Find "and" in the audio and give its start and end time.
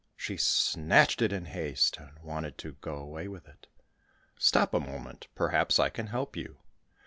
1.99-2.17